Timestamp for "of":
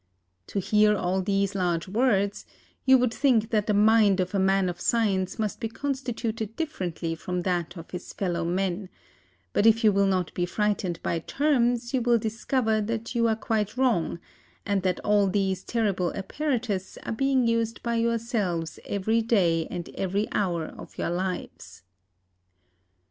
4.19-4.33, 4.67-4.81, 7.77-7.91, 20.65-20.97